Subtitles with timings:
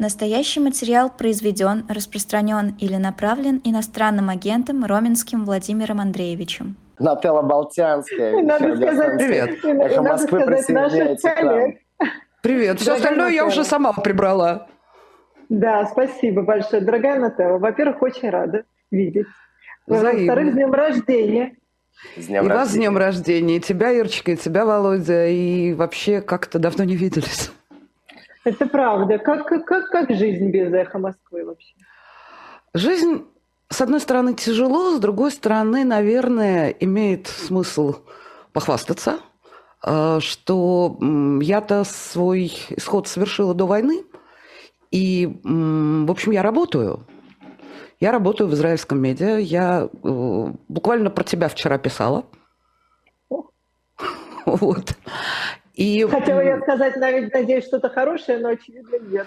[0.00, 6.76] Настоящий материал произведен, распространен или направлен иностранным агентом Роменским Владимиром Андреевичем.
[6.98, 8.42] Нателла Болтянская.
[8.42, 9.50] Надо сказать, Привет.
[9.62, 11.74] Эхо Надо Москвы сказать присоединяется к нам.
[12.40, 12.80] Привет.
[12.80, 14.68] Все остальное я уже сама прибрала.
[15.50, 16.80] Да, спасибо большое.
[16.80, 19.26] Дорогая Нателла, во-первых, очень рада видеть.
[19.86, 21.56] Во-вторых, с днем рождения.
[22.16, 22.86] С днем и вас с рождения.
[22.86, 27.50] днем рождения, и тебя, Ирочка, и тебя, Володя, и вообще как-то давно не виделись.
[28.44, 29.18] Это правда.
[29.18, 31.74] Как, как, как, жизнь без эхо Москвы вообще?
[32.72, 33.26] Жизнь,
[33.68, 37.96] с одной стороны, тяжело, с другой стороны, наверное, имеет смысл
[38.52, 39.18] похвастаться,
[39.84, 40.96] э, что
[41.40, 44.04] я-то свой исход совершила до войны,
[44.90, 47.06] и, в общем, я работаю.
[48.00, 49.36] Я работаю в израильском медиа.
[49.38, 52.24] Я э, буквально про тебя вчера писала.
[54.46, 54.96] Вот.
[55.80, 59.26] И, Хотела я сказать, навіть надеюсь, что-то хорошее, но очевидно нет.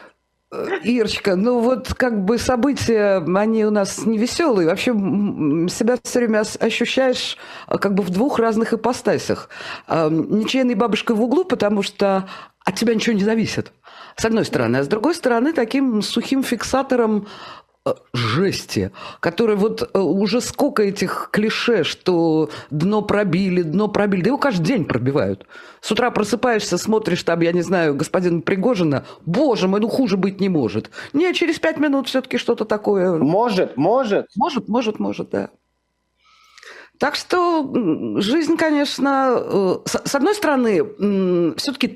[0.83, 4.67] Ирочка, ну вот как бы события, они у нас не веселые.
[4.67, 9.49] Вообще себя все время ощущаешь а, как бы в двух разных ипостасях.
[9.87, 12.29] А, Ничейной бабушкой в углу, потому что
[12.63, 13.71] от тебя ничего не зависит.
[14.15, 14.77] С одной стороны.
[14.77, 17.62] А с другой стороны, таким сухим фиксатором э,
[18.13, 24.37] жести, который вот э, уже сколько этих клише, что дно пробили, дно пробили, да его
[24.37, 25.45] каждый день пробивают.
[25.81, 30.39] С утра просыпаешься, смотришь там, я не знаю, господина Пригожина, боже мой, ну хуже быть
[30.39, 30.91] не может.
[31.11, 33.17] Не, через пять минут все-таки что-то такое.
[33.17, 34.27] Может, может.
[34.37, 35.49] Может, может, может, да.
[36.99, 37.69] Так что
[38.21, 41.89] жизнь, конечно, э, с одной стороны, все-таки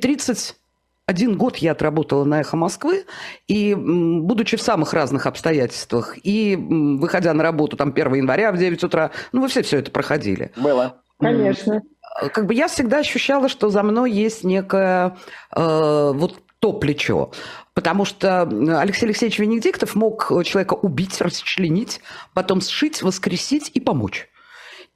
[1.10, 3.06] 31 год я отработала на «Эхо Москвы»,
[3.48, 8.84] и будучи в самых разных обстоятельствах, и выходя на работу там 1 января в 9
[8.84, 10.52] утра, ну вы все все это проходили.
[10.58, 10.98] Было.
[11.18, 11.82] Конечно.
[12.22, 15.16] Э, Как бы я всегда ощущала, что за мной есть некое
[15.56, 17.32] э, вот то плечо.
[17.74, 22.02] Потому что Алексей Алексеевич Венедиктов мог человека убить, расчленить,
[22.34, 24.28] потом сшить, воскресить и помочь.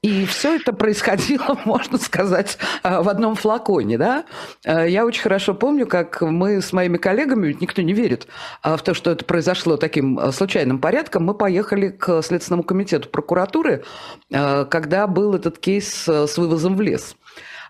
[0.04, 4.00] И все это происходило, можно сказать, э, в одном флаконе.
[4.00, 4.26] Да?
[4.66, 8.28] Э, Я очень хорошо помню, как мы с моими коллегами, ведь никто не верит
[8.64, 13.84] э, в то, что это произошло таким случайным порядком, мы поехали к Следственному комитету прокуратуры,
[14.30, 17.16] когда был этот кейс с вывозом в лес.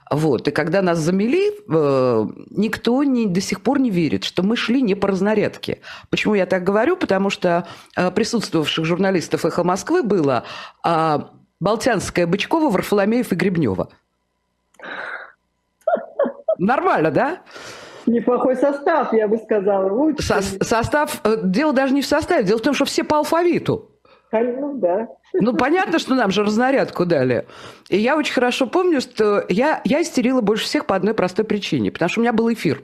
[0.10, 0.48] Вот.
[0.48, 1.52] И когда нас замели,
[2.50, 5.80] никто не, до сих пор не верит, что мы шли не по разнарядке.
[6.10, 6.98] Почему я так говорю?
[6.98, 10.44] Потому что присутствовавших журналистов «Эхо Москвы» было
[10.84, 13.88] а, Болтянская, Бычкова, Варфоломеев и Гребнева.
[16.58, 17.42] Нормально, да?
[18.08, 19.92] Неплохой состав, я бы сказала.
[19.94, 20.24] Лучше.
[20.24, 23.92] Со- состав, э, дело даже не в составе, дело в том, что все по алфавиту.
[24.32, 25.08] Ну да.
[25.34, 27.46] Ну, понятно, что нам же разнарядку дали.
[27.90, 31.92] И я очень хорошо помню, что я, я истерила больше всех по одной простой причине,
[31.92, 32.82] потому что у меня был эфир.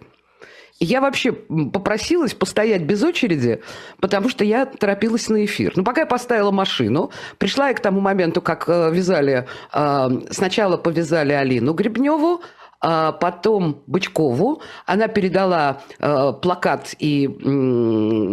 [0.79, 3.61] Я вообще попросилась постоять без очереди,
[3.99, 5.73] потому что я торопилась на эфир.
[5.75, 10.77] Ну, пока я поставила машину, пришла я к тому моменту, как э, вязали, э, сначала
[10.77, 12.41] повязали Алину Гребневу,
[12.79, 14.61] а потом Бычкову.
[14.85, 17.27] Она передала э, плакат и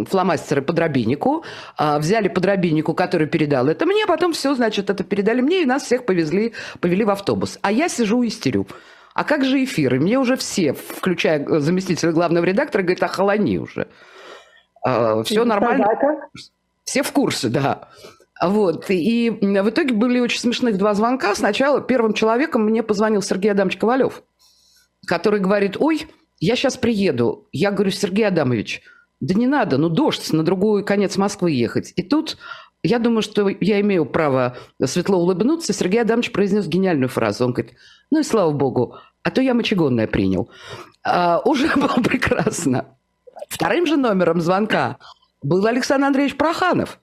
[0.07, 1.43] фломастеры подробиннику.
[1.77, 4.05] А, взяли подробиннику, который передал это мне.
[4.05, 7.57] Потом все, значит, это передали мне, и нас всех повезли, повели в автобус.
[7.63, 8.67] А я сижу и истерю.
[9.15, 9.95] А как же эфир?
[9.95, 13.87] И мне уже все, включая э, заместителя главного редактора, говорят, охолони уже.
[15.23, 15.85] все нормально.
[15.85, 16.29] Собака.
[16.83, 17.89] Все в курсе, да.
[18.43, 18.89] Вот.
[18.89, 21.33] И в итоге были очень смешных два звонка.
[21.33, 24.21] Сначала первым человеком мне позвонил Сергей Адамович Ковалев,
[25.07, 26.07] который говорит, ой,
[26.41, 27.47] я сейчас приеду.
[27.53, 28.81] Я говорю, Сергей Адамович,
[29.21, 31.93] да не надо, ну дождь, на другой конец Москвы ехать.
[31.95, 32.37] И тут
[32.85, 35.73] я думаю, что я имею право светло улыбнуться.
[35.73, 37.45] Сергей Адамович произнес гениальную фразу.
[37.45, 37.75] Он говорит,
[38.11, 40.49] ну и слава богу, а то я мочегонное принял.
[41.03, 42.85] А, уже было прекрасно.
[43.49, 44.97] Вторым же номером звонка
[45.45, 46.99] был Александр Андреевич Проханов,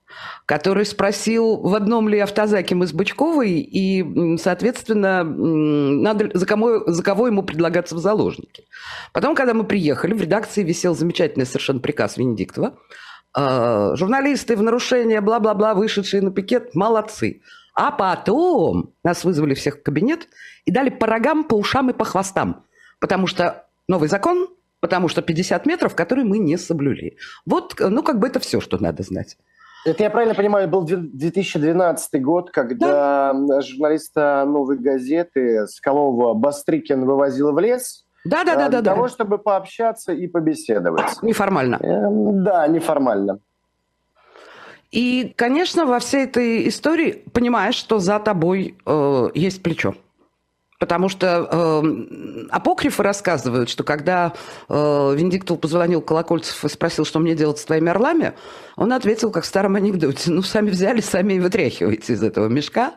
[0.46, 7.02] который спросил, в одном ли автозаке мы с Бычковой, и, соответственно, надо, за, кому, за
[7.04, 8.64] кого ему предлагаться в заложники.
[9.12, 12.74] Потом, когда мы приехали, в редакции висел замечательный совершенно приказ Венедиктова.
[13.36, 17.40] Э, Журналисты в нарушение, бла-бла-бла, вышедшие на пикет, молодцы.
[17.74, 20.28] А потом нас вызвали всех в кабинет
[20.66, 22.64] и дали по рогам, по ушам и по хвостам.
[23.00, 24.48] Потому что новый закон,
[24.80, 27.16] потому что 50 метров, которые мы не соблюли.
[27.46, 29.38] Вот, э, ну, как бы это все, что надо знать.
[29.84, 37.52] Это я правильно понимаю, был две- 2012 год, когда журналиста «Новой газеты» Скалова Бастрыкин вывозил
[37.52, 38.94] в лес Да, да, да, для да, да.
[38.94, 41.22] того, чтобы пообщаться и побеседовать.
[41.22, 41.76] Неформально.
[41.80, 43.38] Эм, Да, неформально.
[44.92, 49.94] И, конечно, во всей этой истории понимаешь, что за тобой э, есть плечо.
[50.78, 54.32] Потому что э, апокрифы рассказывают, что когда
[54.68, 54.74] э,
[55.16, 58.34] Венедиктову позвонил Колокольцев и спросил, что мне делать с твоими орлами,
[58.76, 62.94] он ответил, как в старом анекдоте, ну, сами взяли, сами и вытряхиваете из этого мешка.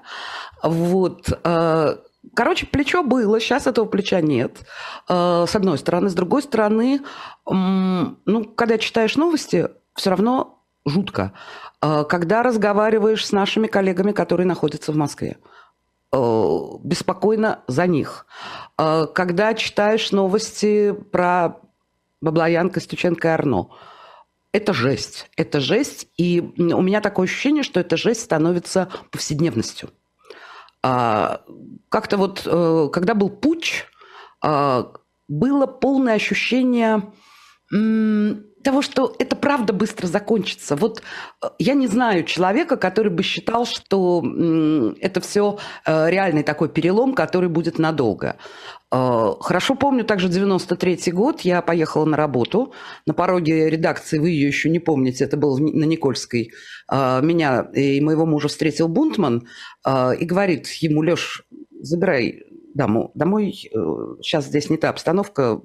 [0.63, 1.29] Вот.
[1.43, 1.97] Э,
[2.33, 4.65] короче, плечо было, сейчас этого плеча нет,
[5.09, 6.09] э, с одной стороны.
[6.09, 7.01] С другой стороны,
[7.45, 11.33] ну, когда читаешь новости, все равно жутко.
[11.81, 15.37] Э, когда разговариваешь с нашими коллегами, которые находятся в Москве.
[16.11, 18.25] Э, беспокойно за них.
[18.77, 21.61] Когда читаешь новости про
[22.21, 23.69] Баблоян, Костюченко и Арно,
[24.51, 25.29] это жесть.
[25.35, 26.07] Это жесть.
[26.17, 29.89] И у меня такое ощущение, что эта жесть становится повседневностью.
[30.87, 31.41] А,
[31.89, 33.85] как-то вот, э, когда был путь,
[35.27, 37.11] было полное ощущение
[38.65, 40.75] того, что это правда быстро закончится.
[40.75, 41.01] Вот
[41.43, 44.23] э, я не знаю человека, который бы считал, что
[44.99, 48.37] это все э, реальный такой перелом, который будет надолго.
[48.91, 52.73] Э, хорошо помню также 93 год, я поехала на работу,
[53.05, 56.51] на пороге редакции, вы ее еще не помните, это было на Никольской,
[56.91, 59.47] меня и моего мужа встретил Бунтман
[59.87, 61.43] и говорит ему, Леш,
[61.81, 62.43] забирай
[62.75, 63.53] даму домой,
[64.21, 65.61] сейчас здесь не та обстановка,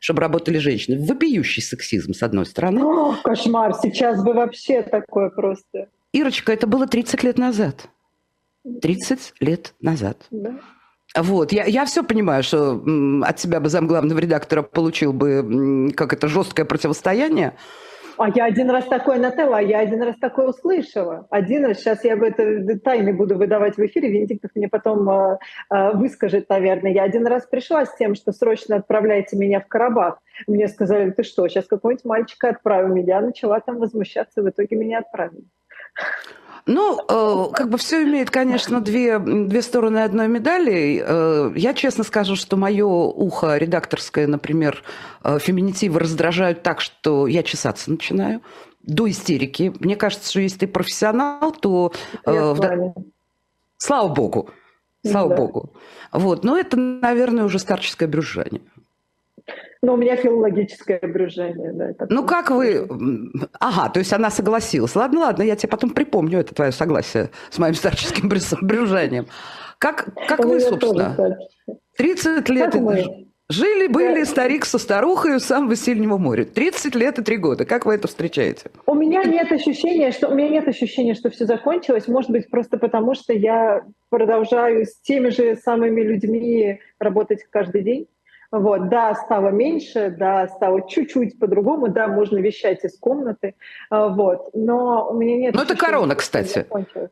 [0.00, 1.06] чтобы работали женщины.
[1.06, 2.82] Вопиющий сексизм, с одной стороны.
[2.82, 5.88] О, кошмар, сейчас бы вообще такое просто.
[6.12, 7.88] Ирочка, это было 30 лет назад.
[8.82, 10.26] 30 лет назад.
[10.30, 10.58] Да.
[11.14, 12.82] Вот, я, я все понимаю, что
[13.22, 17.56] от тебя бы замглавного редактора получил бы, как это, жесткое противостояние,
[18.18, 21.26] а я один раз такое, Нателла, а я один раз такое услышала.
[21.30, 25.38] Один раз, сейчас я это тайны буду выдавать в эфире, Венедиктов мне потом э,
[25.70, 26.92] э, выскажет, наверное.
[26.92, 30.18] Я один раз пришла с тем, что срочно отправляйте меня в Карабах.
[30.46, 32.94] Мне сказали, ты что, сейчас какого-нибудь мальчика отправим.
[32.96, 35.44] Я начала там возмущаться, в итоге меня отправили.
[36.66, 41.00] Ну, э, как бы все имеет, конечно, две, две стороны одной медали.
[41.06, 44.82] Э, я честно скажу, что мое ухо редакторское, например,
[45.22, 48.42] э, феминитивы раздражают так, что я чесаться начинаю
[48.82, 49.72] до истерики.
[49.78, 51.92] Мне кажется, что если ты профессионал, то...
[52.24, 52.94] Э, в...
[53.78, 54.50] Слава богу.
[55.04, 55.36] Слава да.
[55.36, 55.72] богу.
[56.10, 56.42] Вот.
[56.42, 58.62] Но это, наверное, уже старческое брюзжание.
[59.82, 61.72] Но у меня филологическое брюжение.
[61.72, 62.88] Да, ну как вы...
[63.60, 64.94] Ага, то есть она согласилась.
[64.96, 69.26] Ладно, ладно, я тебе потом припомню это твое согласие с моим старческим брюжением.
[69.78, 71.38] Как, как вы, собственно?
[71.96, 72.74] 30 лет...
[73.48, 76.44] Жили-были старик со старухой у самого сильного моря.
[76.44, 77.64] 30 лет и 3 года.
[77.64, 78.72] Как вы это встречаете?
[78.86, 82.08] У меня нет ощущения, что у меня нет ощущения, что все закончилось.
[82.08, 88.08] Может быть, просто потому, что я продолжаю с теми же самыми людьми работать каждый день.
[88.52, 93.54] Вот, да, стало меньше, да, стало чуть-чуть по-другому, да, можно вещать из комнаты,
[93.90, 95.54] а, вот, но у меня нет...
[95.54, 96.66] Ну, это корона, кстати.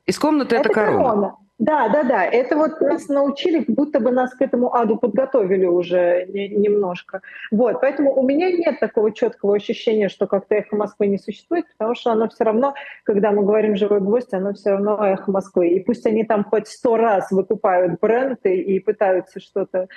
[0.06, 0.98] Из комнаты это, это корона.
[1.04, 1.36] корона.
[1.58, 2.24] Да, да, да.
[2.24, 7.22] Это вот нас научили, будто бы нас к этому аду подготовили уже немножко.
[7.52, 11.94] Вот, поэтому у меня нет такого четкого ощущения, что как-то эхо Москвы не существует, потому
[11.94, 12.74] что оно все равно,
[13.04, 15.68] когда мы говорим «живой гвоздь», оно все равно эхо Москвы.
[15.68, 19.88] И пусть они там хоть сто раз выкупают бренды и пытаются что-то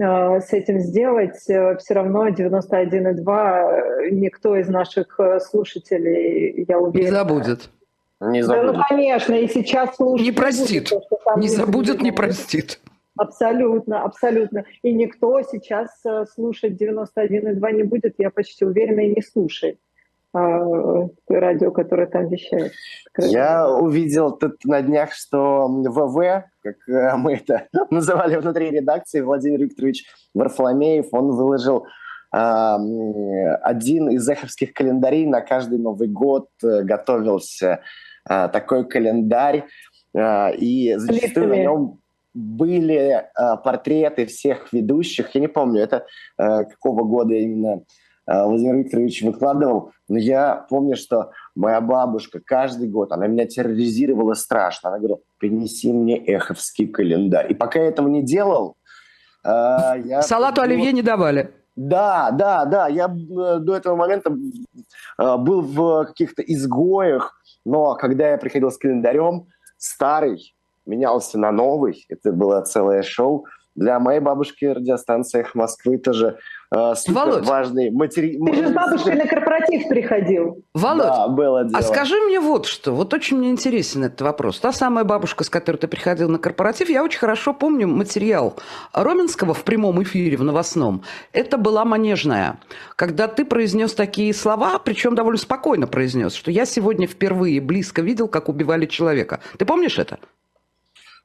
[0.00, 7.10] Э, с этим сделать, э, все равно 91,2 э, никто из наших слушателей, я уверена...
[7.10, 7.70] Не забудет.
[8.20, 8.72] Не забудет.
[8.72, 10.26] Да, ну, конечно, и сейчас слушать...
[10.26, 10.92] Не простит.
[11.36, 12.80] Не, не забудет, не простит.
[13.16, 14.64] Абсолютно, абсолютно.
[14.82, 15.90] И никто сейчас
[16.34, 19.78] слушать 91,2 не будет, я почти уверена, и не слушает.
[20.32, 22.72] А, радио, которое там вещает.
[23.18, 29.58] Я увидел тут на днях, что ВВ, как э, мы это называли внутри редакции, Владимир
[29.60, 30.04] Викторович
[30.34, 31.86] Варфоломеев, он выложил
[32.32, 37.80] один из эховских календарей на каждый Новый год э, готовился
[38.24, 39.64] а, такой календарь,
[40.16, 42.00] а, и зачастую на нем
[42.32, 43.26] были
[43.64, 45.34] портреты всех ведущих.
[45.34, 46.06] Я не помню, это
[46.38, 47.82] э, какого года именно
[48.30, 54.34] Э, Владимир Викторович выкладывал, но я помню, что моя бабушка каждый год, она меня терроризировала
[54.34, 54.90] страшно.
[54.90, 57.50] Она говорила, принеси мне эховский календарь.
[57.50, 58.76] И пока я этого не делал,
[59.44, 60.22] э, я...
[60.22, 61.50] Салату оливье не давали.
[61.74, 62.88] Да, да, да.
[62.88, 64.30] Я э, до этого момента
[65.18, 69.48] был в каких-то изгоях, но когда я приходил с календарем,
[69.78, 70.54] старый
[70.86, 72.04] менялся на новый.
[72.08, 73.46] Это было целое шоу.
[73.74, 76.38] Для моей бабушки радиостанция «Эхо Москвы» тоже
[76.70, 78.46] э, супер Володь, важный материал.
[78.46, 80.64] Ты же с бабушкой на корпоратив приходил.
[80.74, 81.78] Володь, да, было дело.
[81.78, 82.92] а скажи мне вот что.
[82.92, 84.60] Вот очень мне интересен этот вопрос.
[84.60, 88.56] Та самая бабушка, с которой ты приходил на корпоратив, я очень хорошо помню материал
[88.92, 91.02] Роменского в прямом эфире, в новостном.
[91.32, 92.58] Это была манежная.
[92.96, 98.28] Когда ты произнес такие слова, причем довольно спокойно произнес, что я сегодня впервые близко видел,
[98.28, 99.40] как убивали человека.
[99.58, 100.18] Ты помнишь это?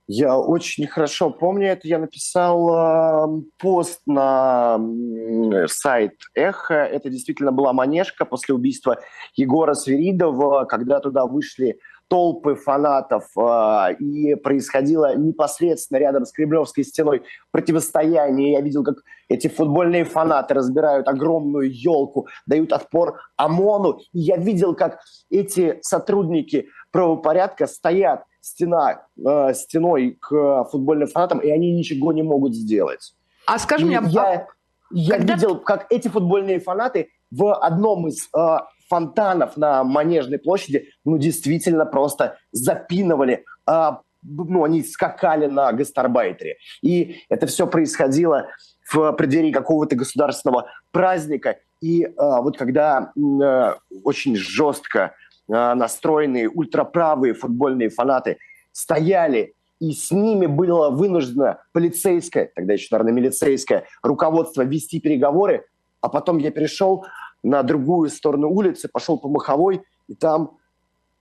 [0.07, 1.87] Я очень хорошо помню это.
[1.87, 6.75] Я написал э, пост на э, сайт Эхо.
[6.75, 8.99] Это действительно была манежка после убийства
[9.35, 17.23] Егора Свиридова, когда туда вышли толпы фанатов, э, и происходило непосредственно рядом с Кремлевской стеной
[17.51, 18.53] противостояние.
[18.53, 18.97] Я видел, как
[19.27, 23.99] эти футбольные фанаты разбирают огромную елку, дают отпор ОМОНу.
[24.13, 31.49] И я видел, как эти сотрудники правопорядка стоят стена, э, стеной к футбольным фанатам, и
[31.49, 33.13] они ничего не могут сделать.
[33.47, 34.47] А скажи мне, я, а...
[34.91, 35.35] я когда...
[35.35, 38.57] видел, как эти футбольные фанаты в одном из э,
[38.87, 43.91] фонтанов на Манежной площади, ну, действительно просто запинывали, э,
[44.23, 46.57] ну, они скакали на гастарбайтере.
[46.81, 48.47] И это все происходило
[48.91, 51.57] в преддверии какого-то государственного праздника.
[51.81, 53.73] И э, вот когда э,
[54.03, 55.13] очень жестко
[55.51, 58.37] а, настроенные ультраправые футбольные фанаты
[58.71, 65.65] стояли, и с ними было вынуждено полицейское, тогда еще, наверное, милицейское руководство вести переговоры,
[66.01, 67.05] а потом я перешел
[67.45, 70.57] на другую сторону улицы, пошел по Маховой, и там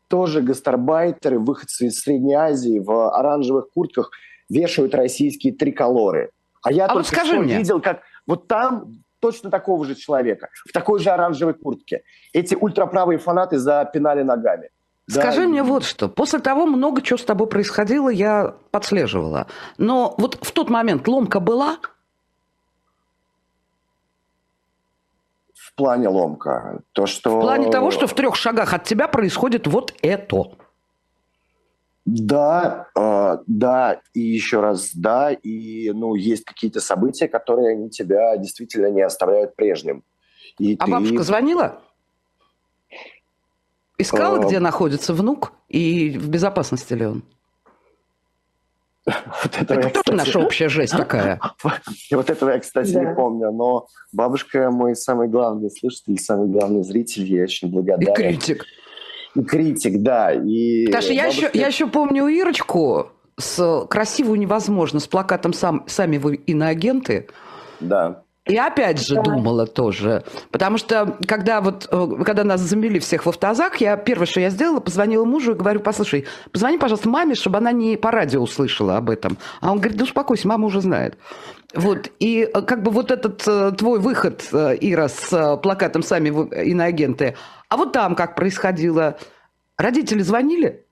[0.09, 4.11] тоже гастарбайтеры, выходцы из Средней Азии в оранжевых куртках
[4.49, 6.31] вешают российские триколоры.
[6.63, 7.59] А я а только вот скажи что мне.
[7.59, 12.03] видел, как вот там точно такого же человека, в такой же оранжевой куртке.
[12.33, 14.71] Эти ультраправые фанаты запинали ногами.
[15.07, 15.49] Скажи да.
[15.49, 16.09] мне вот что.
[16.09, 19.47] После того много чего с тобой происходило, я подслеживала.
[19.77, 21.79] Но вот в тот момент ломка была?
[25.65, 26.81] В плане ломка.
[26.93, 27.39] То, что...
[27.39, 30.53] В плане того, что в трех шагах от тебя происходит вот это.
[32.05, 38.37] Да, э, да, и еще раз да, и ну есть какие-то события, которые они тебя
[38.37, 40.05] действительно не оставляют прежним.
[40.59, 40.91] И а ты...
[40.91, 41.81] бабушка звонила?
[43.97, 44.47] Искала, а...
[44.47, 47.23] где находится внук и в безопасности ли он?
[49.43, 51.41] Вот это я, тоже наша общая жесть такая.
[52.11, 53.53] Вот этого я, кстати, не помню.
[53.53, 57.25] Но бабушка мой самый главный слушатель, самый главный зритель.
[57.25, 58.13] Я очень благодарен.
[58.13, 58.65] И критик
[59.43, 60.33] критик, да.
[60.33, 66.19] И Потому я, еще, я еще помню Ирочку с красивую невозможно, с плакатом сам, «Сами
[66.19, 67.29] вы иноагенты».
[67.81, 68.24] Да.
[68.47, 69.23] И опять же да.
[69.23, 74.27] думала тоже, потому что когда вот э, когда нас замели всех в автозак, я первое,
[74.27, 78.11] что я сделала, позвонила мужу и говорю, послушай, позвони, пожалуйста, маме, чтобы она не по
[78.11, 79.39] радио услышала об этом.
[79.63, 81.17] А он говорит, да успокойся, мама уже знает.
[81.75, 86.29] Вот, и э, как бы вот этот э, твой выход, Ира, с плакатом «Сами
[86.69, 87.37] иноагенты»,
[87.71, 89.19] а вот там как происходило?
[89.79, 90.84] Родители звонили?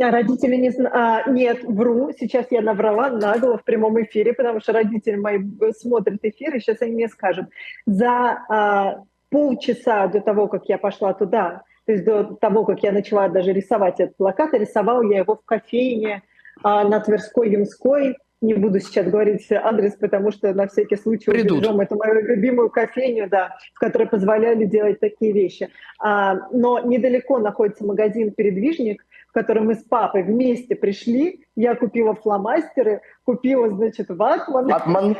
[0.00, 2.10] А родители не а, Нет, вру.
[2.18, 5.38] Сейчас я набрала нагло в прямом эфире, потому что родители мои
[5.78, 7.46] смотрят эфир, и сейчас они мне скажут.
[7.86, 12.92] За а, полчаса до того, как я пошла туда, то есть до того, как я
[12.92, 16.22] начала даже рисовать этот плакат, рисовала я его в кофейне
[16.62, 21.58] а, на Тверской Ямской, не буду сейчас говорить адрес, потому что на всякий случай Придут.
[21.58, 25.68] убережем эту мою любимую кофейню, да, в которой позволяли делать такие вещи.
[25.98, 31.46] А, но недалеко находится магазин «Передвижник», в который мы с папой вместе пришли.
[31.54, 34.66] Я купила фломастеры, купила, значит, ватман.
[34.66, 35.16] Ватман.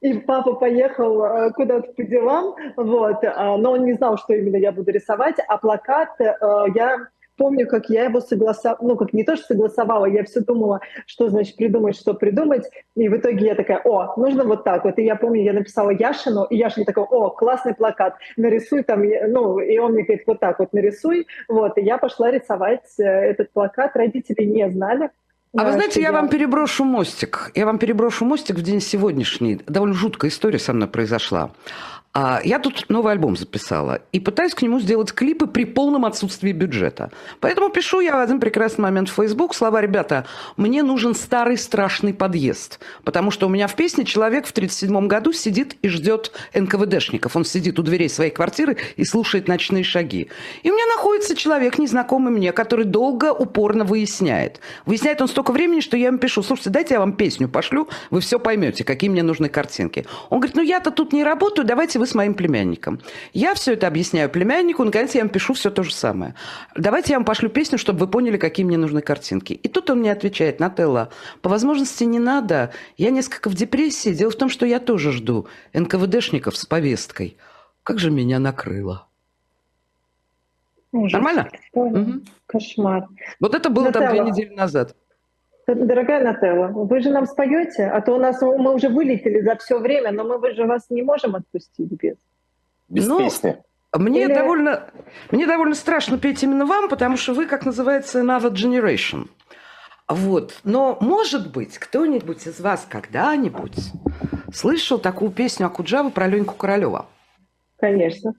[0.00, 4.56] И папа поехал э, куда-то по делам, вот, а, но он не знал, что именно
[4.56, 6.34] я буду рисовать, а плакат э,
[6.74, 10.80] я помню, как я его согласовала, ну, как не то, что согласовала, я все думала,
[11.06, 12.64] что значит придумать, что придумать,
[12.94, 15.90] и в итоге я такая, о, нужно вот так вот, и я помню, я написала
[15.90, 20.40] Яшину, и Яшин такой, о, классный плакат, нарисуй там, ну, и он мне говорит, вот
[20.40, 25.10] так вот нарисуй, вот, и я пошла рисовать э, этот плакат, родители не знали,
[25.56, 27.52] а вы знаете, я вам переброшу мостик.
[27.54, 29.60] Я вам переброшу мостик в день сегодняшний.
[29.68, 31.52] Довольно жуткая история со мной произошла.
[32.16, 36.52] А я тут новый альбом записала и пытаюсь к нему сделать клипы при полном отсутствии
[36.52, 37.10] бюджета.
[37.40, 40.24] Поэтому пишу я в один прекрасный момент в Facebook слова «Ребята,
[40.56, 45.32] мне нужен старый страшный подъезд, потому что у меня в песне человек в 37 году
[45.32, 47.34] сидит и ждет НКВДшников.
[47.34, 50.28] Он сидит у дверей своей квартиры и слушает ночные шаги.
[50.62, 54.60] И у меня находится человек, незнакомый мне, который долго, упорно выясняет.
[54.86, 58.20] Выясняет он столько времени, что я ему пишу, слушайте, дайте я вам песню пошлю, вы
[58.20, 60.06] все поймете, какие мне нужны картинки.
[60.30, 63.00] Он говорит, ну я-то тут не работаю, давайте вы вы с моим племянником.
[63.32, 66.34] Я все это объясняю племяннику, наконец я им пишу все то же самое.
[66.76, 69.54] Давайте я вам пошлю песню, чтобы вы поняли, какие мне нужны картинки.
[69.54, 74.12] И тут он мне отвечает, Нателла, по возможности не надо, я несколько в депрессии.
[74.12, 77.38] Дело в том, что я тоже жду НКВДшников с повесткой.
[77.82, 79.08] Как же меня накрыло.
[80.92, 81.12] Ужас.
[81.14, 81.50] Нормально?
[81.72, 82.12] Угу.
[82.46, 83.06] Кошмар.
[83.40, 84.06] Вот это было Нателла.
[84.06, 84.94] там две недели назад.
[85.66, 89.78] Дорогая Нателла, вы же нам споете, а то у нас мы уже вылетели за все
[89.78, 92.16] время, но мы же вас не можем отпустить без.
[92.88, 93.56] Без ну, песни.
[93.96, 94.34] Мне, Или...
[94.34, 94.90] довольно,
[95.30, 99.28] мне довольно страшно петь именно вам, потому что вы, как называется, another generation.
[100.08, 100.60] Вот.
[100.64, 103.92] Но, может быть, кто-нибудь из вас когда-нибудь
[104.52, 107.06] слышал такую песню Акуджавы про Леньку Королева?
[107.78, 108.34] Конечно.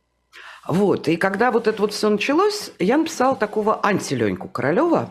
[0.68, 1.08] Вот.
[1.08, 5.10] И когда вот это вот все началось, я написала такого анти-Леньку Королева.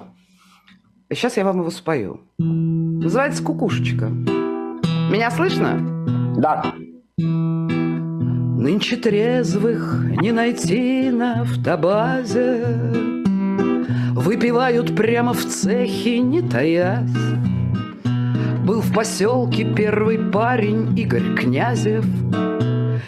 [1.15, 2.23] И сейчас я вам его спою.
[2.39, 4.09] Называется «Кукушечка».
[4.09, 5.79] Меня слышно?
[6.37, 6.75] Да.
[7.17, 12.67] Нынче трезвых не найти на автобазе
[14.17, 17.09] Выпивают прямо в цехе, не таясь
[18.67, 22.05] Был в поселке первый парень Игорь Князев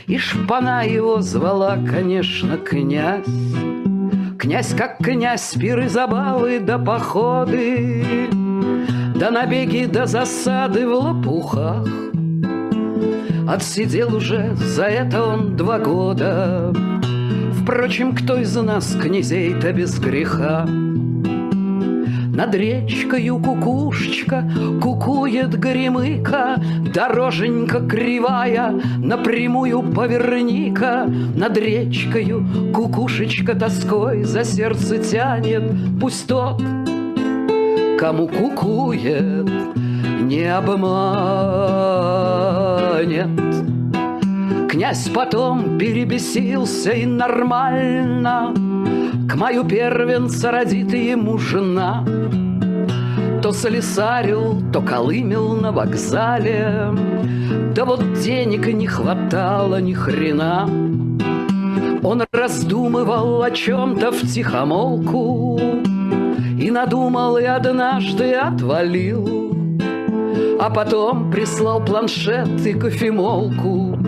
[0.07, 3.27] И шпана его звала, конечно, князь
[4.47, 8.31] Князь как князь, пиры, забавы да походы
[9.17, 11.85] Да набеги, да засады в лопухах
[13.49, 16.73] Отсидел уже за это он два года
[17.61, 20.65] Впрочем, кто из нас князей-то без греха?
[22.37, 24.45] Над речкою кукушечка
[24.83, 26.61] Кукует горемыка
[26.93, 31.07] Дороженька кривая Напрямую поверника.
[31.35, 35.63] Над речкою кукушечка Тоской за сердце тянет
[35.99, 36.63] Пусть тот,
[37.99, 39.49] кому кукует
[40.21, 40.91] Не обманет.
[44.69, 48.53] Князь потом перебесился и нормально
[49.29, 52.05] К мою первенца родит ему жена.
[53.43, 56.91] То слесарил, то колымел на вокзале.
[57.75, 60.69] Да вот денег не хватало ни хрена.
[62.03, 65.59] Он раздумывал о чем-то в тихомолку
[66.59, 69.55] И надумал, и однажды отвалил.
[70.61, 73.99] А потом прислал планшет и кофемолку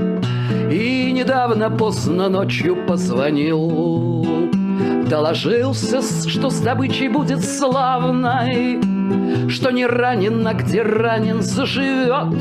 [0.70, 4.47] и недавно поздно ночью позвонил
[5.08, 8.78] Доложился, что с добычей будет славной
[9.48, 12.34] Что не ранен, а где ранен заживет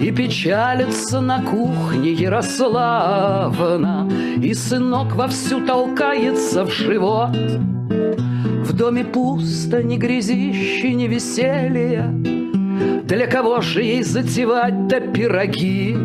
[0.00, 4.08] И печалится на кухне Ярославна.
[4.40, 7.36] И сынок вовсю толкается в живот.
[7.36, 12.06] В доме пусто, ни грязище, ни веселья
[13.04, 15.98] Для кого же ей затевать-то пироги?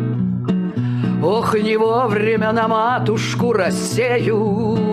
[1.22, 4.87] Ох, не вовремя на матушку рассею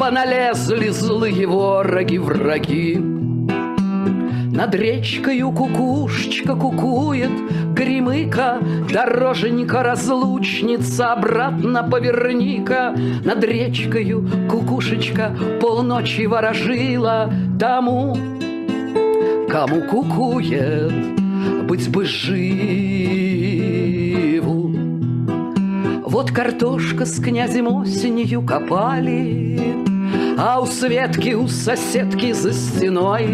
[0.00, 2.96] Поналезли злые вороги враги.
[2.96, 7.30] Над речкою кукушечка кукует,
[7.74, 8.60] Гремыка,
[8.90, 12.94] дороженька, разлучница, Обратно поверника.
[13.26, 18.16] Над речкою кукушечка полночи ворожила Тому,
[19.50, 20.94] кому кукует,
[21.66, 23.59] быть бы живу.
[26.42, 29.60] Картошка с князем осенью копали,
[30.38, 33.26] А у Светки, у соседки за стеной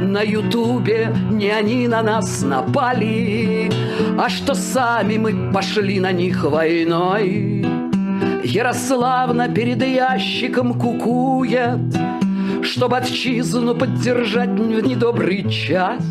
[0.00, 3.72] на Ютубе не они на нас напали,
[4.16, 7.66] А что сами мы пошли на них войной.
[8.44, 11.92] Ярославна перед ящиком кукует,
[12.62, 16.04] Чтобы отчизну поддержать в недобрый час.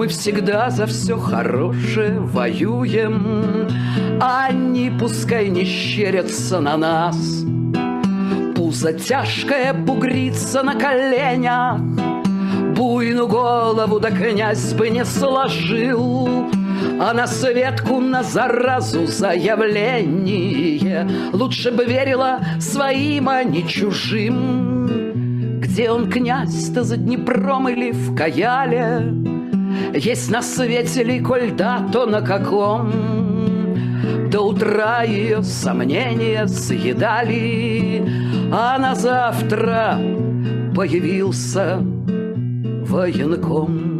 [0.00, 3.68] Мы всегда за все хорошее воюем,
[4.18, 7.44] они пускай не щерятся на нас.
[8.56, 11.80] Пузо тяжкое бугрится на коленях,
[12.74, 16.48] Буйну голову да князь бы не сложил,
[16.98, 25.60] А на Светку на заразу заявление Лучше бы верила своим, а не чужим.
[25.60, 29.19] Где он, князь-то, за Днепром или в Каяле?
[29.94, 31.52] Есть на свете ли, коль
[31.92, 32.92] то на каком?
[34.30, 38.04] До утра ее сомнения съедали,
[38.52, 39.98] А на завтра
[40.74, 41.78] появился
[42.86, 43.99] военком.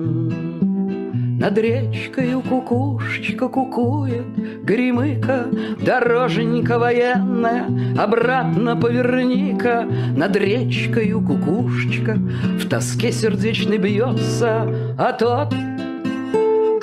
[1.41, 4.27] Над речкою кукушечка кукует,
[4.63, 5.47] Гремыка,
[5.81, 7.65] дороженька военная,
[7.99, 12.19] Обратно поверни-ка, Над речкою кукушечка
[12.59, 15.55] В тоске сердечной бьется, А тот,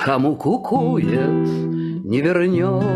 [0.00, 1.46] кому кукует,
[2.04, 2.88] не вернется.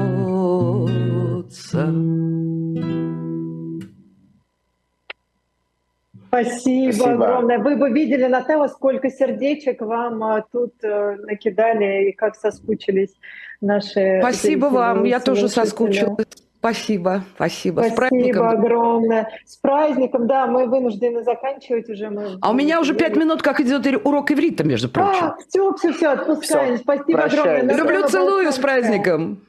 [6.34, 7.24] Спасибо, Спасибо.
[7.26, 7.58] огромное.
[7.58, 13.14] Вы бы видели, Наталья, сколько сердечек вам а, тут э, накидали и как соскучились
[13.60, 16.26] наши Спасибо вам, я тоже соскучилась.
[16.58, 17.80] Спасибо, спасибо.
[17.80, 18.48] С Спасибо праздником.
[18.48, 19.28] огромное.
[19.44, 22.08] С праздником, да, мы вынуждены заканчивать уже.
[22.08, 22.38] Мы...
[22.40, 25.24] А у меня уже пять минут, как идет урок иврита, между прочим.
[25.24, 26.76] А, все, все, все, отпускаем.
[26.76, 27.34] Всё, Спасибо прощаюсь.
[27.34, 27.62] огромное.
[27.62, 29.40] Наталья Люблю, целую, с праздником.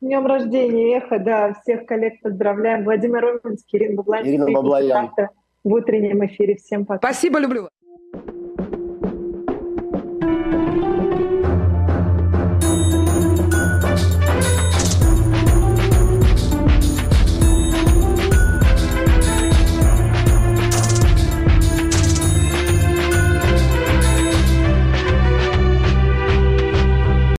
[0.00, 2.82] С днем рождения, Эхо, да, всех коллег поздравляем.
[2.82, 4.26] Владимир Роминский, Ирина Баблоян.
[4.26, 5.10] Ирина Баблоян.
[5.64, 6.56] В утреннем эфире.
[6.56, 7.12] Всем пока.
[7.12, 7.62] Спасибо, люблю.
[7.62, 7.70] вас.